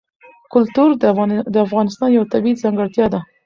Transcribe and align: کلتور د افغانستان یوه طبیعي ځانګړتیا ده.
کلتور 0.53 0.89
د 1.53 1.55
افغانستان 1.65 2.09
یوه 2.11 2.29
طبیعي 2.33 2.59
ځانګړتیا 2.63 3.05
ده. 3.13 3.19